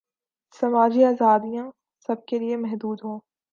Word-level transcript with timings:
سماجی 0.59 1.01
آزادیاں 1.05 1.67
سب 2.05 2.17
کیلئے 2.27 2.55
محدود 2.63 2.97
ہوں۔ 3.03 3.17